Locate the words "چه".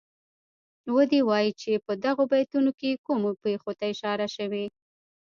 1.61-1.71